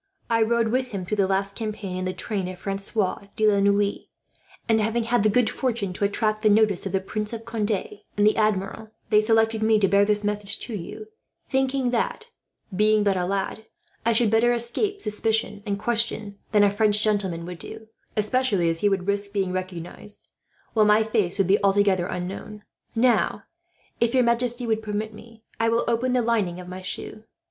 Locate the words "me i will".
25.13-25.83